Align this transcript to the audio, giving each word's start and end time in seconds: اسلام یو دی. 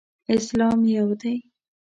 اسلام 0.35 0.77
یو 0.95 1.05
دی. 1.21 1.35